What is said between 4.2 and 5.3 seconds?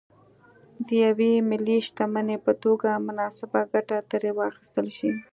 واخیستل شي.